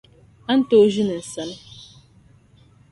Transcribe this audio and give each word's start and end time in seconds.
A 0.49 0.53
ni 0.57 0.63
tooi 0.69 0.87
ʒini 0.93 1.15
n 1.21 1.23
sani. 1.31 1.55